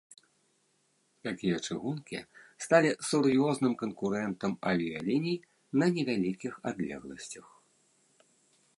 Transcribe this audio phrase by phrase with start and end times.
[1.27, 2.17] Такія чыгункі
[2.65, 5.37] сталі сур'ёзным канкурэнтам авіяліній
[5.83, 7.47] на невялікіх адлегласцях.